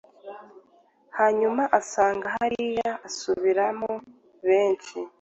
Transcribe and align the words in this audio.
Hanyuma 1.17 1.63
asanga 1.79 2.27
hariya 2.35 2.89
asubiramo 3.07 3.91
benshi 4.47 4.95